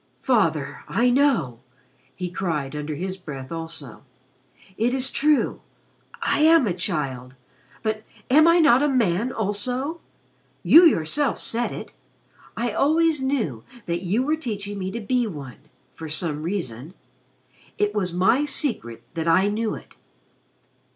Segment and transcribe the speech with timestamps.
[0.23, 1.59] "Father, I know!"
[2.15, 4.01] he cried under his breath also.
[4.75, 5.61] "It is true.
[6.23, 7.35] I am a child
[7.83, 10.01] but am I not a man also?
[10.63, 11.93] You yourself said it.
[12.57, 15.59] I always knew that you were teaching me to be one
[15.93, 16.95] for some reason.
[17.77, 19.93] It was my secret that I knew it.